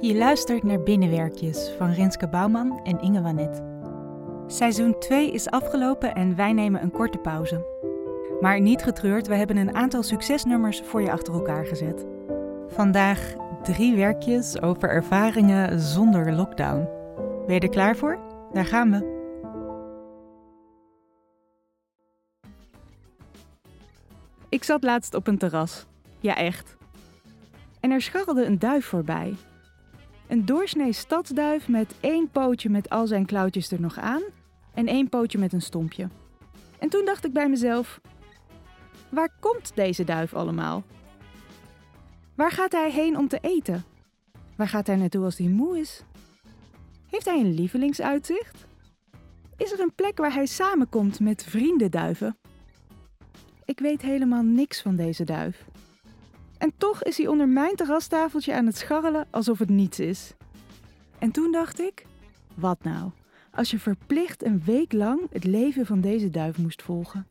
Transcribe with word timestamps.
Je 0.00 0.14
luistert 0.14 0.62
naar 0.62 0.82
Binnenwerkjes 0.82 1.70
van 1.78 1.92
Renske 1.92 2.28
Bouwman 2.28 2.80
en 2.84 3.00
Inge 3.00 3.22
Wanet. 3.22 3.62
Seizoen 4.46 4.98
2 4.98 5.32
is 5.32 5.50
afgelopen 5.50 6.14
en 6.14 6.36
wij 6.36 6.52
nemen 6.52 6.82
een 6.82 6.90
korte 6.90 7.18
pauze. 7.18 7.66
Maar 8.40 8.60
niet 8.60 8.82
getreurd, 8.82 9.26
we 9.26 9.34
hebben 9.34 9.56
een 9.56 9.74
aantal 9.74 10.02
succesnummers 10.02 10.80
voor 10.80 11.02
je 11.02 11.12
achter 11.12 11.34
elkaar 11.34 11.66
gezet. 11.66 12.06
Vandaag 12.68 13.34
drie 13.62 13.96
werkjes 13.96 14.62
over 14.62 14.88
ervaringen 14.88 15.80
zonder 15.80 16.32
lockdown. 16.32 16.88
Ben 17.46 17.54
je 17.54 17.60
er 17.60 17.68
klaar 17.68 17.96
voor? 17.96 18.18
Daar 18.52 18.66
gaan 18.66 18.90
we. 18.90 19.18
Ik 24.48 24.64
zat 24.64 24.82
laatst 24.82 25.14
op 25.14 25.26
een 25.26 25.38
terras. 25.38 25.86
Ja, 26.20 26.36
echt. 26.36 26.76
En 27.80 27.90
er 27.90 28.02
scharrelde 28.02 28.44
een 28.44 28.58
duif 28.58 28.84
voorbij. 28.86 29.34
Een 30.30 30.44
doorsnee 30.44 30.92
stadsduif 30.92 31.68
met 31.68 31.94
één 32.00 32.30
pootje 32.30 32.70
met 32.70 32.90
al 32.90 33.06
zijn 33.06 33.26
klauwtjes 33.26 33.70
er 33.70 33.80
nog 33.80 33.98
aan 33.98 34.22
en 34.74 34.86
één 34.86 35.08
pootje 35.08 35.38
met 35.38 35.52
een 35.52 35.62
stompje. 35.62 36.08
En 36.78 36.88
toen 36.88 37.04
dacht 37.04 37.24
ik 37.24 37.32
bij 37.32 37.48
mezelf: 37.48 38.00
waar 39.08 39.30
komt 39.40 39.72
deze 39.74 40.04
duif 40.04 40.34
allemaal? 40.34 40.82
Waar 42.34 42.50
gaat 42.50 42.72
hij 42.72 42.90
heen 42.90 43.18
om 43.18 43.28
te 43.28 43.38
eten? 43.40 43.84
Waar 44.56 44.68
gaat 44.68 44.86
hij 44.86 44.96
naartoe 44.96 45.24
als 45.24 45.38
hij 45.38 45.48
moe 45.48 45.78
is? 45.78 46.04
Heeft 47.06 47.24
hij 47.24 47.40
een 47.40 47.54
lievelingsuitzicht? 47.54 48.66
Is 49.56 49.72
er 49.72 49.80
een 49.80 49.94
plek 49.94 50.18
waar 50.18 50.34
hij 50.34 50.46
samenkomt 50.46 51.20
met 51.20 51.44
vriendenduiven? 51.44 52.36
Ik 53.64 53.78
weet 53.78 54.02
helemaal 54.02 54.42
niks 54.42 54.82
van 54.82 54.96
deze 54.96 55.24
duif. 55.24 55.69
En 56.60 56.72
toch 56.76 57.02
is 57.02 57.16
hij 57.16 57.26
onder 57.26 57.48
mijn 57.48 57.76
terrastafeltje 57.76 58.54
aan 58.54 58.66
het 58.66 58.76
scharrelen 58.76 59.26
alsof 59.30 59.58
het 59.58 59.68
niets 59.68 60.00
is. 60.00 60.34
En 61.18 61.30
toen 61.30 61.52
dacht 61.52 61.80
ik: 61.80 62.06
wat 62.54 62.84
nou? 62.84 63.10
Als 63.50 63.70
je 63.70 63.78
verplicht 63.78 64.44
een 64.44 64.62
week 64.64 64.92
lang 64.92 65.20
het 65.30 65.44
leven 65.44 65.86
van 65.86 66.00
deze 66.00 66.30
duif 66.30 66.58
moest 66.58 66.82
volgen. 66.82 67.26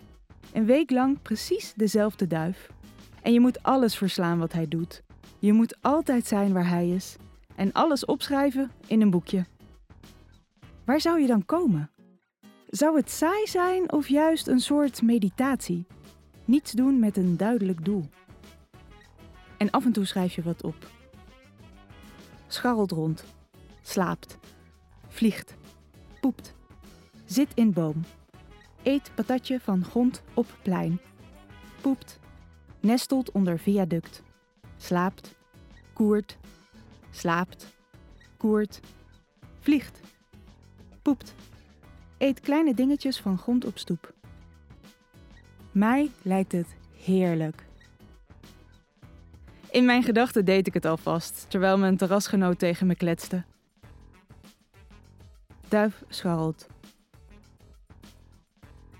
Een 0.54 0.66
week 0.66 0.92
lang 0.92 1.22
precies 1.22 1.74
dezelfde 1.76 2.28
duif. 2.28 2.72
En 3.22 3.34
je 3.34 3.40
moet 3.40 3.64
alles 3.64 3.98
verslaan 3.98 4.40
wat 4.40 4.54
hij 4.54 4.68
doet. 4.68 5.04
Je 5.40 5.54
moet 5.54 5.78
altijd 5.82 6.26
zijn 6.26 6.54
waar 6.54 6.70
hij 6.70 6.90
is. 6.90 7.16
En 7.56 7.74
alles 7.74 8.06
opschrijven 8.06 8.72
in 8.88 9.02
een 9.02 9.10
boekje. 9.10 9.46
Waar 10.86 11.02
zou 11.02 11.22
je 11.22 11.28
dan 11.28 11.46
komen? 11.46 11.92
Zou 12.70 12.98
het 12.98 13.10
saai 13.10 13.48
zijn 13.48 13.92
of 13.92 14.08
juist 14.08 14.48
een 14.48 14.60
soort 14.60 15.02
meditatie? 15.02 15.86
Niets 16.46 16.72
doen 16.72 17.00
met 17.00 17.18
een 17.18 17.38
duidelijk 17.38 17.86
doel. 17.86 18.10
En 19.60 19.70
af 19.70 19.86
en 19.86 19.92
toe 19.92 20.06
schrijf 20.06 20.36
je 20.36 20.42
wat 20.42 20.64
op. 20.64 20.92
Scharrelt 22.48 22.92
rond, 22.92 23.24
slaapt, 23.82 24.38
vliegt, 25.08 25.56
poept, 26.22 26.54
zit 27.26 27.54
in 27.54 27.74
boom, 27.74 28.04
eet 28.84 29.12
patatje 29.16 29.60
van 29.60 29.84
grond 29.84 30.24
op 30.34 30.58
plein, 30.62 31.00
poept, 31.82 32.20
nestelt 32.80 33.32
onder 33.32 33.60
viaduct, 33.60 34.24
slaapt, 34.78 35.36
koert, 35.94 36.38
slaapt, 37.10 37.68
koert, 38.38 38.80
vliegt, 39.60 40.00
poept, 41.02 41.36
eet 42.18 42.40
kleine 42.40 42.74
dingetjes 42.74 43.20
van 43.20 43.38
grond 43.38 43.66
op 43.66 43.78
stoep. 43.78 44.14
Mij 45.72 46.12
lijkt 46.22 46.52
het 46.52 46.76
heerlijk. 46.98 47.69
In 49.72 49.86
mijn 49.86 50.04
gedachten 50.04 50.46
deed 50.46 50.68
ik 50.68 50.74
het 50.74 50.86
alvast, 50.86 51.46
terwijl 51.50 51.78
mijn 51.78 51.98
terrasgenoot 51.98 52.60
tegen 52.60 52.88
me 52.88 52.96
kletste. 52.96 53.44
Duif 55.68 56.04
scharrelt. 56.08 56.68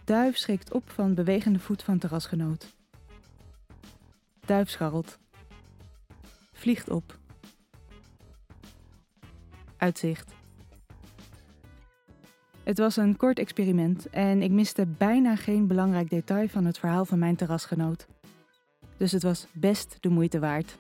Duif 0.04 0.38
schrikt 0.38 0.74
op 0.74 0.90
van 0.90 1.14
bewegende 1.14 1.60
voet 1.60 1.84
van 1.84 1.98
terrasgenoot. 1.98 2.76
Duif 4.46 4.70
scharrelt. 4.70 5.18
Vliegt 6.54 6.90
op. 6.90 7.18
Uitzicht. 9.78 10.32
Het 12.64 12.78
was 12.78 12.98
een 12.98 13.18
kort 13.18 13.40
experiment 13.40 14.10
en 14.10 14.42
ik 14.42 14.52
miste 14.52 14.86
bijna 14.86 15.36
geen 15.36 15.68
belangrijk 15.68 16.10
detail 16.10 16.48
van 16.48 16.66
het 16.66 16.80
verhaal 16.80 17.06
van 17.06 17.20
mijn 17.20 17.36
terrasgenoot. 17.36 18.08
Dus 19.00 19.12
het 19.12 19.24
was 19.24 19.48
best 19.54 19.98
de 20.00 20.10
moeite 20.10 20.40
waard. 20.40 20.78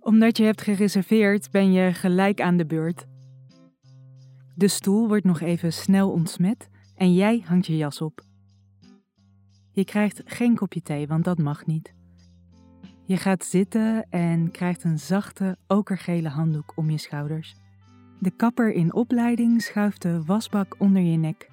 Omdat 0.00 0.36
je 0.36 0.44
hebt 0.44 0.62
gereserveerd, 0.62 1.50
ben 1.50 1.72
je 1.72 1.92
gelijk 1.92 2.40
aan 2.40 2.56
de 2.56 2.66
beurt. 2.66 3.06
De 4.54 4.68
stoel 4.68 5.08
wordt 5.08 5.24
nog 5.24 5.40
even 5.40 5.72
snel 5.72 6.10
ontsmet 6.10 6.68
en 6.94 7.14
jij 7.14 7.42
hangt 7.46 7.66
je 7.66 7.76
jas 7.76 8.00
op. 8.00 8.24
Je 9.72 9.84
krijgt 9.84 10.22
geen 10.24 10.54
kopje 10.54 10.82
thee, 10.82 11.06
want 11.06 11.24
dat 11.24 11.38
mag 11.38 11.66
niet. 11.66 11.94
Je 13.04 13.16
gaat 13.16 13.44
zitten 13.44 14.06
en 14.08 14.50
krijgt 14.50 14.84
een 14.84 14.98
zachte, 14.98 15.56
okergele 15.66 16.28
handdoek 16.28 16.72
om 16.76 16.90
je 16.90 16.98
schouders. 16.98 17.56
De 18.22 18.30
kapper 18.30 18.72
in 18.72 18.94
opleiding 18.94 19.62
schuift 19.62 20.02
de 20.02 20.24
wasbak 20.24 20.74
onder 20.78 21.02
je 21.02 21.16
nek. 21.16 21.50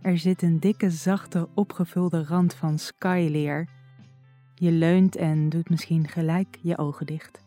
Er 0.00 0.18
zit 0.18 0.42
een 0.42 0.60
dikke, 0.60 0.90
zachte, 0.90 1.48
opgevulde 1.54 2.24
rand 2.24 2.54
van 2.54 2.78
skyleer. 2.78 3.68
Je 4.54 4.70
leunt 4.70 5.16
en 5.16 5.48
doet 5.48 5.70
misschien 5.70 6.08
gelijk 6.08 6.58
je 6.62 6.78
ogen 6.78 7.06
dicht. 7.06 7.40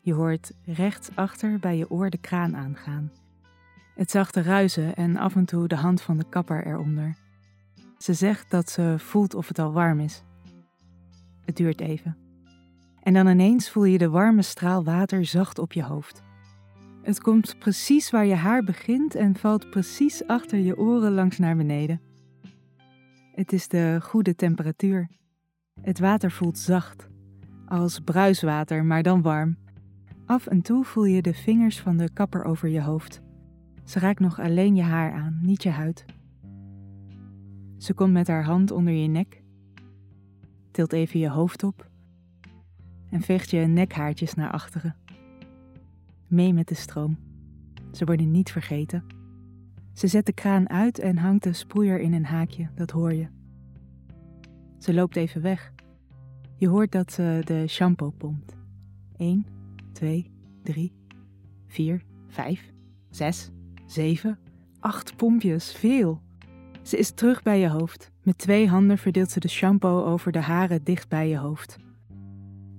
Je 0.00 0.12
hoort 0.12 0.52
rechtsachter 0.64 1.58
bij 1.58 1.76
je 1.76 1.90
oor 1.90 2.10
de 2.10 2.18
kraan 2.18 2.56
aangaan. 2.56 3.12
Het 3.94 4.10
zachte 4.10 4.42
ruizen 4.42 4.94
en 4.94 5.16
af 5.16 5.36
en 5.36 5.44
toe 5.44 5.68
de 5.68 5.76
hand 5.76 6.02
van 6.02 6.16
de 6.16 6.28
kapper 6.28 6.66
eronder. 6.66 7.16
Ze 7.98 8.14
zegt 8.14 8.50
dat 8.50 8.70
ze 8.70 8.94
voelt 8.98 9.34
of 9.34 9.48
het 9.48 9.58
al 9.58 9.72
warm 9.72 10.00
is. 10.00 10.22
Het 11.44 11.56
duurt 11.56 11.80
even. 11.80 12.23
En 13.04 13.12
dan 13.12 13.26
ineens 13.26 13.70
voel 13.70 13.84
je 13.84 13.98
de 13.98 14.08
warme 14.08 14.42
straal 14.42 14.84
water 14.84 15.24
zacht 15.24 15.58
op 15.58 15.72
je 15.72 15.82
hoofd. 15.82 16.22
Het 17.02 17.20
komt 17.20 17.58
precies 17.58 18.10
waar 18.10 18.26
je 18.26 18.34
haar 18.34 18.64
begint 18.64 19.14
en 19.14 19.36
valt 19.36 19.70
precies 19.70 20.26
achter 20.26 20.58
je 20.58 20.78
oren 20.78 21.12
langs 21.12 21.38
naar 21.38 21.56
beneden. 21.56 22.00
Het 23.34 23.52
is 23.52 23.68
de 23.68 23.98
goede 24.02 24.34
temperatuur. 24.34 25.08
Het 25.80 25.98
water 25.98 26.30
voelt 26.30 26.58
zacht, 26.58 27.08
als 27.66 28.00
bruiswater, 28.00 28.84
maar 28.84 29.02
dan 29.02 29.22
warm. 29.22 29.56
Af 30.26 30.46
en 30.46 30.62
toe 30.62 30.84
voel 30.84 31.04
je 31.04 31.22
de 31.22 31.34
vingers 31.34 31.80
van 31.80 31.96
de 31.96 32.12
kapper 32.12 32.44
over 32.44 32.68
je 32.68 32.82
hoofd. 32.82 33.22
Ze 33.84 33.98
raakt 33.98 34.20
nog 34.20 34.40
alleen 34.40 34.74
je 34.74 34.82
haar 34.82 35.12
aan, 35.12 35.38
niet 35.42 35.62
je 35.62 35.70
huid. 35.70 36.04
Ze 37.78 37.94
komt 37.94 38.12
met 38.12 38.26
haar 38.26 38.44
hand 38.44 38.70
onder 38.70 38.92
je 38.92 39.08
nek, 39.08 39.42
tilt 40.70 40.92
even 40.92 41.20
je 41.20 41.28
hoofd 41.28 41.62
op 41.62 41.92
en 43.14 43.20
veegt 43.20 43.50
je 43.50 43.58
nekhaartjes 43.58 44.34
naar 44.34 44.50
achteren. 44.50 44.96
Mee 46.26 46.52
met 46.52 46.68
de 46.68 46.74
stroom. 46.74 47.18
Ze 47.92 48.04
worden 48.04 48.30
niet 48.30 48.50
vergeten. 48.50 49.04
Ze 49.92 50.06
zet 50.06 50.26
de 50.26 50.32
kraan 50.32 50.68
uit 50.68 50.98
en 50.98 51.16
hangt 51.16 51.42
de 51.42 51.52
sproeier 51.52 52.00
in 52.00 52.12
een 52.12 52.24
haakje, 52.24 52.68
dat 52.74 52.90
hoor 52.90 53.14
je. 53.14 53.26
Ze 54.78 54.94
loopt 54.94 55.16
even 55.16 55.42
weg. 55.42 55.72
Je 56.56 56.68
hoort 56.68 56.92
dat 56.92 57.12
ze 57.12 57.40
de 57.44 57.66
shampoo 57.68 58.10
pompt. 58.10 58.56
1, 59.16 59.46
2, 59.92 60.30
3, 60.62 60.92
4, 61.66 62.02
5, 62.28 62.72
6, 63.10 63.50
7, 63.86 64.38
8 64.80 65.16
pompjes, 65.16 65.72
veel. 65.72 66.22
Ze 66.82 66.96
is 66.96 67.10
terug 67.10 67.42
bij 67.42 67.58
je 67.58 67.68
hoofd. 67.68 68.10
Met 68.22 68.38
twee 68.38 68.68
handen 68.68 68.98
verdeelt 68.98 69.30
ze 69.30 69.40
de 69.40 69.48
shampoo 69.48 70.04
over 70.04 70.32
de 70.32 70.40
haren 70.40 70.84
dicht 70.84 71.08
bij 71.08 71.28
je 71.28 71.38
hoofd. 71.38 71.83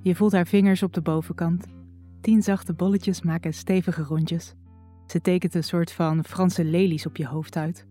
Je 0.05 0.15
voelt 0.15 0.31
haar 0.31 0.47
vingers 0.47 0.83
op 0.83 0.93
de 0.93 1.01
bovenkant. 1.01 1.65
Tien 2.21 2.41
zachte 2.43 2.73
bolletjes 2.73 3.21
maken 3.21 3.53
stevige 3.53 4.03
rondjes. 4.03 4.55
Ze 5.07 5.21
tekent 5.21 5.55
een 5.55 5.63
soort 5.63 5.91
van 5.91 6.23
Franse 6.23 6.63
lelies 6.63 7.05
op 7.05 7.17
je 7.17 7.27
hoofd 7.27 7.57
uit. 7.57 7.87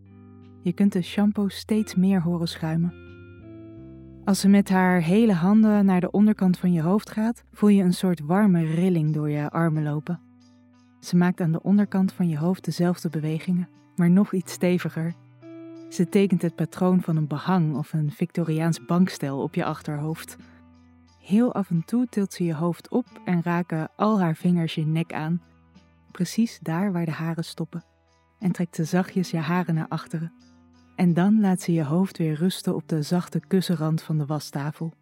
Je 0.62 0.72
kunt 0.72 0.92
de 0.92 1.02
shampoo 1.02 1.48
steeds 1.48 1.94
meer 1.94 2.22
horen 2.22 2.48
schuimen. 2.48 2.94
Als 4.24 4.40
ze 4.40 4.48
met 4.48 4.68
haar 4.68 5.00
hele 5.00 5.32
handen 5.32 5.84
naar 5.84 6.00
de 6.00 6.10
onderkant 6.10 6.58
van 6.58 6.72
je 6.72 6.82
hoofd 6.82 7.10
gaat, 7.10 7.44
voel 7.52 7.68
je 7.68 7.82
een 7.82 7.94
soort 7.94 8.20
warme 8.20 8.64
rilling 8.64 9.14
door 9.14 9.30
je 9.30 9.50
armen 9.50 9.82
lopen. 9.82 10.20
Ze 11.00 11.16
maakt 11.16 11.40
aan 11.40 11.52
de 11.52 11.62
onderkant 11.62 12.12
van 12.12 12.28
je 12.28 12.38
hoofd 12.38 12.64
dezelfde 12.64 13.08
bewegingen, 13.08 13.68
maar 13.96 14.10
nog 14.10 14.32
iets 14.32 14.52
steviger. 14.52 15.14
Ze 15.88 16.08
tekent 16.08 16.42
het 16.42 16.54
patroon 16.54 17.02
van 17.02 17.16
een 17.16 17.28
behang 17.28 17.76
of 17.76 17.92
een 17.92 18.10
Victoriaans 18.10 18.84
bankstel 18.84 19.42
op 19.42 19.54
je 19.54 19.64
achterhoofd. 19.64 20.36
Heel 21.24 21.54
af 21.54 21.70
en 21.70 21.84
toe 21.84 22.06
tilt 22.06 22.32
ze 22.32 22.44
je 22.44 22.54
hoofd 22.54 22.88
op 22.88 23.06
en 23.24 23.42
raken 23.42 23.88
al 23.96 24.20
haar 24.20 24.36
vingers 24.36 24.74
je 24.74 24.86
nek 24.86 25.12
aan, 25.12 25.42
precies 26.10 26.58
daar 26.62 26.92
waar 26.92 27.04
de 27.04 27.10
haren 27.10 27.44
stoppen. 27.44 27.84
en 28.38 28.52
trekt 28.52 28.74
ze 28.74 28.84
zachtjes 28.84 29.30
je 29.30 29.38
haren 29.38 29.74
naar 29.74 29.88
achteren. 29.88 30.32
En 30.96 31.14
dan 31.14 31.40
laat 31.40 31.60
ze 31.60 31.72
je 31.72 31.84
hoofd 31.84 32.18
weer 32.18 32.34
rusten 32.34 32.74
op 32.74 32.88
de 32.88 33.02
zachte 33.02 33.40
kussenrand 33.40 34.02
van 34.02 34.18
de 34.18 34.26
wastafel. 34.26 34.92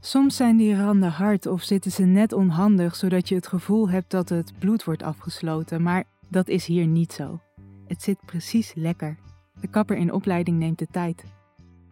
Soms 0.00 0.36
zijn 0.36 0.56
die 0.56 0.76
randen 0.76 1.10
hard 1.10 1.46
of 1.46 1.62
zitten 1.62 1.90
ze 1.90 2.02
net 2.02 2.32
onhandig, 2.32 2.96
zodat 2.96 3.28
je 3.28 3.34
het 3.34 3.46
gevoel 3.46 3.90
hebt 3.90 4.10
dat 4.10 4.28
het 4.28 4.52
bloed 4.58 4.84
wordt 4.84 5.02
afgesloten, 5.02 5.82
maar 5.82 6.04
dat 6.28 6.48
is 6.48 6.66
hier 6.66 6.86
niet 6.86 7.12
zo. 7.12 7.40
Het 7.86 8.02
zit 8.02 8.18
precies 8.26 8.74
lekker. 8.74 9.18
De 9.60 9.68
kapper 9.68 9.96
in 9.96 10.12
opleiding 10.12 10.58
neemt 10.58 10.78
de 10.78 10.86
tijd. 10.90 11.24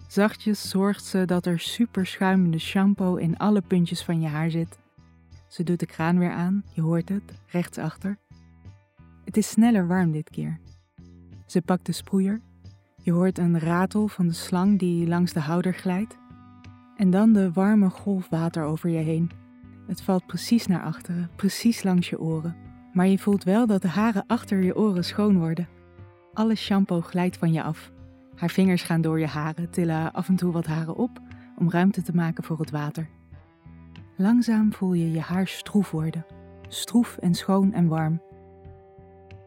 Zachtjes 0.08 0.68
zorgt 0.68 1.04
ze 1.04 1.24
dat 1.24 1.46
er 1.46 1.58
super 1.58 2.06
schuimende 2.06 2.58
shampoo 2.58 3.16
in 3.16 3.36
alle 3.36 3.60
puntjes 3.60 4.02
van 4.02 4.20
je 4.20 4.28
haar 4.28 4.50
zit. 4.50 4.78
Ze 5.48 5.62
doet 5.62 5.80
de 5.80 5.86
kraan 5.86 6.18
weer 6.18 6.30
aan, 6.30 6.64
je 6.72 6.80
hoort 6.80 7.08
het, 7.08 7.22
rechtsachter. 7.46 8.18
Het 9.24 9.36
is 9.36 9.48
sneller 9.48 9.86
warm 9.86 10.12
dit 10.12 10.30
keer. 10.30 10.58
Ze 11.46 11.62
pakt 11.62 11.86
de 11.86 11.92
sproeier. 11.92 12.40
Je 13.02 13.12
hoort 13.12 13.38
een 13.38 13.58
ratel 13.58 14.08
van 14.08 14.26
de 14.26 14.32
slang 14.32 14.78
die 14.78 15.06
langs 15.06 15.32
de 15.32 15.40
houder 15.40 15.74
glijdt. 15.74 16.18
En 16.96 17.10
dan 17.10 17.32
de 17.32 17.52
warme 17.52 17.90
golf 17.90 18.28
water 18.28 18.64
over 18.64 18.90
je 18.90 18.98
heen. 18.98 19.30
Het 19.86 20.02
valt 20.02 20.26
precies 20.26 20.66
naar 20.66 20.82
achteren, 20.82 21.30
precies 21.36 21.82
langs 21.82 22.10
je 22.10 22.20
oren. 22.20 22.56
Maar 22.92 23.06
je 23.06 23.18
voelt 23.18 23.44
wel 23.44 23.66
dat 23.66 23.82
de 23.82 23.88
haren 23.88 24.24
achter 24.26 24.62
je 24.62 24.76
oren 24.76 25.04
schoon 25.04 25.38
worden. 25.38 25.68
Alle 26.32 26.54
shampoo 26.54 27.00
glijdt 27.00 27.36
van 27.36 27.52
je 27.52 27.62
af. 27.62 27.90
Haar 28.38 28.50
vingers 28.50 28.82
gaan 28.82 29.00
door 29.00 29.18
je 29.18 29.26
haren, 29.26 29.70
tillen 29.70 30.12
af 30.12 30.28
en 30.28 30.36
toe 30.36 30.52
wat 30.52 30.66
haren 30.66 30.96
op 30.96 31.20
om 31.56 31.70
ruimte 31.70 32.02
te 32.02 32.14
maken 32.14 32.44
voor 32.44 32.58
het 32.58 32.70
water. 32.70 33.08
Langzaam 34.16 34.72
voel 34.72 34.92
je 34.92 35.12
je 35.12 35.20
haar 35.20 35.46
stroef 35.46 35.90
worden. 35.90 36.26
Stroef 36.68 37.16
en 37.16 37.34
schoon 37.34 37.72
en 37.72 37.88
warm. 37.88 38.20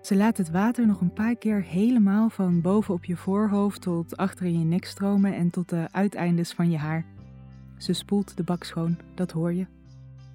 Ze 0.02 0.16
laat 0.16 0.38
het 0.38 0.52
water 0.52 0.88
nog 0.88 1.02
een 1.02 1.14
paar 1.14 1.36
keer 1.36 1.64
helemaal 1.64 2.30
van 2.30 2.62
boven 2.62 2.94
op 2.94 3.06
je 3.06 3.16
voorhoofd 3.16 3.82
tot 3.82 4.18
achter 4.18 4.46
in 4.46 4.60
je 4.60 4.66
nek 4.66 4.86
stromen 4.86 5.36
en 5.36 5.50
tot 5.50 5.70
de 5.70 5.88
uiteindes 5.92 6.52
van 6.52 6.72
je 6.72 6.78
haar. 6.78 7.06
Ze 7.78 7.94
spoelt 7.94 8.38
de 8.38 8.44
bak 8.44 8.64
schoon, 8.64 8.98
dat 9.16 9.32
hoor 9.32 9.54
je. 9.54 9.66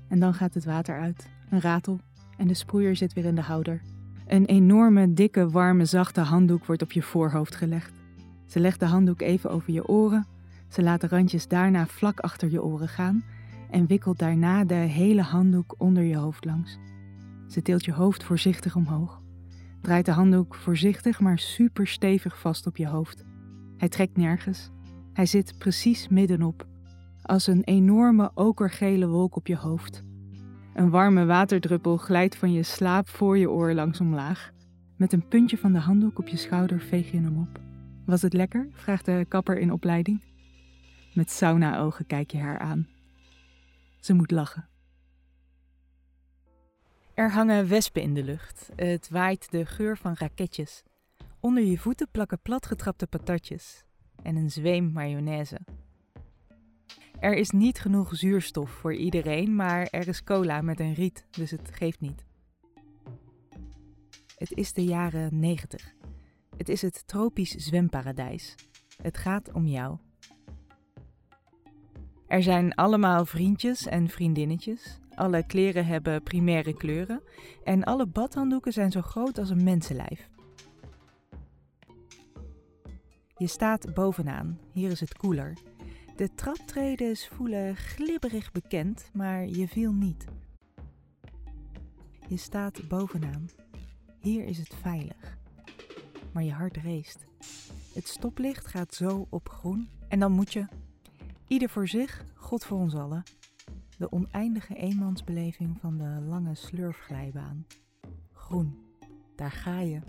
En 0.08 0.18
dan 0.18 0.34
gaat 0.34 0.54
het 0.54 0.64
water 0.64 1.00
uit, 1.00 1.28
een 1.50 1.60
ratel, 1.60 2.00
en 2.36 2.46
de 2.46 2.54
sproeier 2.54 2.96
zit 2.96 3.12
weer 3.12 3.24
in 3.24 3.34
de 3.34 3.40
houder. 3.40 3.82
Een 4.26 4.44
enorme, 4.44 5.12
dikke, 5.12 5.50
warme, 5.50 5.84
zachte 5.84 6.20
handdoek 6.20 6.64
wordt 6.64 6.82
op 6.82 6.92
je 6.92 7.02
voorhoofd 7.02 7.54
gelegd. 7.54 7.92
Ze 8.46 8.60
legt 8.60 8.80
de 8.80 8.86
handdoek 8.86 9.20
even 9.20 9.50
over 9.50 9.72
je 9.72 9.88
oren, 9.88 10.26
ze 10.68 10.82
laat 10.82 11.00
de 11.00 11.08
randjes 11.08 11.48
daarna 11.48 11.86
vlak 11.86 12.20
achter 12.20 12.50
je 12.50 12.62
oren 12.62 12.88
gaan 12.88 13.24
en 13.70 13.86
wikkelt 13.86 14.18
daarna 14.18 14.64
de 14.64 14.74
hele 14.74 15.22
handdoek 15.22 15.74
onder 15.78 16.02
je 16.02 16.16
hoofd 16.16 16.44
langs. 16.44 16.78
Ze 17.48 17.62
tilt 17.62 17.84
je 17.84 17.92
hoofd 17.92 18.24
voorzichtig 18.24 18.76
omhoog, 18.76 19.20
draait 19.80 20.04
de 20.04 20.12
handdoek 20.12 20.54
voorzichtig 20.54 21.20
maar 21.20 21.38
super 21.38 21.86
stevig 21.86 22.38
vast 22.40 22.66
op 22.66 22.76
je 22.76 22.88
hoofd. 22.88 23.24
Hij 23.76 23.88
trekt 23.88 24.16
nergens, 24.16 24.70
hij 25.12 25.26
zit 25.26 25.58
precies 25.58 26.08
middenop, 26.08 26.66
als 27.22 27.46
een 27.46 27.64
enorme 27.64 28.30
okergele 28.34 29.08
wolk 29.08 29.36
op 29.36 29.46
je 29.46 29.56
hoofd. 29.56 30.04
Een 30.74 30.90
warme 30.90 31.24
waterdruppel 31.24 31.96
glijdt 31.96 32.36
van 32.36 32.52
je 32.52 32.62
slaap 32.62 33.08
voor 33.08 33.38
je 33.38 33.50
oor 33.50 33.72
langs 33.72 34.00
omlaag. 34.00 34.50
Met 34.96 35.12
een 35.12 35.28
puntje 35.28 35.58
van 35.58 35.72
de 35.72 35.78
handdoek 35.78 36.18
op 36.18 36.28
je 36.28 36.36
schouder 36.36 36.80
veeg 36.80 37.10
je 37.10 37.20
hem 37.20 37.38
op. 37.38 37.65
Was 38.06 38.22
het 38.22 38.32
lekker? 38.32 38.68
vraagt 38.72 39.04
de 39.04 39.24
kapper 39.28 39.58
in 39.58 39.72
opleiding. 39.72 40.22
Met 41.14 41.30
sauna-ogen 41.30 42.06
kijk 42.06 42.30
je 42.30 42.38
haar 42.38 42.58
aan. 42.58 42.88
Ze 44.00 44.14
moet 44.14 44.30
lachen. 44.30 44.68
Er 47.14 47.32
hangen 47.32 47.68
wespen 47.68 48.02
in 48.02 48.14
de 48.14 48.24
lucht. 48.24 48.70
Het 48.76 49.08
waait 49.08 49.50
de 49.50 49.66
geur 49.66 49.96
van 49.96 50.14
raketjes. 50.18 50.82
Onder 51.40 51.64
je 51.64 51.78
voeten 51.78 52.08
plakken 52.10 52.40
platgetrapte 52.42 53.06
patatjes 53.06 53.84
en 54.22 54.36
een 54.36 54.50
zweem 54.50 54.92
mayonaise. 54.92 55.58
Er 57.20 57.34
is 57.34 57.50
niet 57.50 57.78
genoeg 57.78 58.16
zuurstof 58.16 58.70
voor 58.70 58.94
iedereen, 58.94 59.54
maar 59.54 59.86
er 59.90 60.08
is 60.08 60.24
cola 60.24 60.60
met 60.60 60.80
een 60.80 60.94
riet, 60.94 61.26
dus 61.30 61.50
het 61.50 61.70
geeft 61.72 62.00
niet. 62.00 62.24
Het 64.36 64.52
is 64.52 64.72
de 64.72 64.84
jaren 64.84 65.38
90. 65.38 65.95
Het 66.56 66.68
is 66.68 66.82
het 66.82 67.06
tropisch 67.06 67.50
zwemparadijs. 67.50 68.54
Het 69.02 69.16
gaat 69.16 69.52
om 69.52 69.66
jou. 69.66 69.98
Er 72.26 72.42
zijn 72.42 72.74
allemaal 72.74 73.24
vriendjes 73.24 73.86
en 73.86 74.08
vriendinnetjes. 74.08 74.98
Alle 75.14 75.46
kleren 75.46 75.86
hebben 75.86 76.22
primaire 76.22 76.74
kleuren. 76.74 77.22
En 77.64 77.84
alle 77.84 78.06
badhanddoeken 78.06 78.72
zijn 78.72 78.90
zo 78.90 79.00
groot 79.00 79.38
als 79.38 79.50
een 79.50 79.64
mensenlijf. 79.64 80.28
Je 83.36 83.46
staat 83.46 83.94
bovenaan. 83.94 84.58
Hier 84.72 84.90
is 84.90 85.00
het 85.00 85.16
koeler. 85.16 85.58
De 86.16 86.34
traptredes 86.34 87.28
voelen 87.28 87.76
glibberig 87.76 88.52
bekend, 88.52 89.10
maar 89.12 89.46
je 89.46 89.68
viel 89.68 89.92
niet. 89.92 90.24
Je 92.28 92.36
staat 92.36 92.88
bovenaan. 92.88 93.48
Hier 94.20 94.44
is 94.44 94.58
het 94.58 94.74
veilig. 94.74 95.38
Maar 96.36 96.44
je 96.44 96.52
hart 96.52 96.76
reest. 96.76 97.26
Het 97.94 98.08
stoplicht 98.08 98.66
gaat 98.66 98.94
zo 98.94 99.26
op 99.30 99.48
groen 99.48 99.88
en 100.08 100.18
dan 100.18 100.32
moet 100.32 100.52
je, 100.52 100.66
ieder 101.46 101.68
voor 101.68 101.88
zich, 101.88 102.24
God 102.34 102.64
voor 102.64 102.78
ons 102.78 102.94
allen, 102.94 103.22
de 103.98 104.12
oneindige 104.12 104.74
eenmansbeleving 104.74 105.78
van 105.80 105.96
de 105.98 106.24
lange 106.28 106.54
slurfglijbaan. 106.54 107.66
Groen, 108.32 108.78
daar 109.36 109.50
ga 109.50 109.80
je. 109.80 110.00